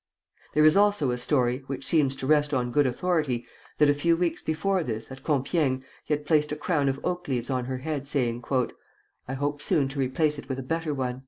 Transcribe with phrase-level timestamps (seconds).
[0.55, 3.45] There is also a story, which seems to rest on good authority,
[3.77, 7.27] that a few weeks before this, at Compiègne, he had placed a crown of oak
[7.27, 8.43] leaves on her head, saying:
[9.27, 11.19] "I hope soon to replace it with a better one."